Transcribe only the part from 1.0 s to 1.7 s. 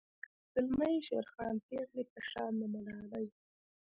شیرخان